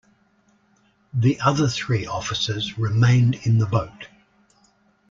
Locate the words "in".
3.45-3.59